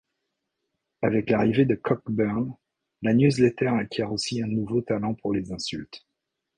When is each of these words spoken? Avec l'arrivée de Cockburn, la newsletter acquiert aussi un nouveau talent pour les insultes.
Avec 1.03 1.29
l'arrivée 1.29 1.65
de 1.65 1.75
Cockburn, 1.75 2.55
la 3.03 3.13
newsletter 3.13 3.67
acquiert 3.67 4.11
aussi 4.11 4.41
un 4.41 4.47
nouveau 4.47 4.81
talent 4.81 5.13
pour 5.13 5.31
les 5.31 5.51
insultes. 5.51 6.07